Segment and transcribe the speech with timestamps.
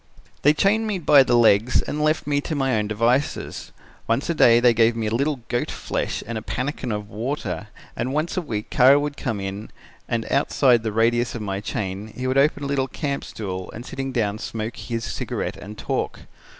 [0.41, 3.71] "They chained me by the legs and left me to my own devices.
[4.07, 7.67] Once a day they gave me a little goat flesh and a pannikin of water
[7.95, 9.69] and once a week Kara would come in
[10.09, 13.85] and outside the radius of my chain he would open a little camp stool and
[13.85, 16.21] sitting down smoke his cigarette and talk.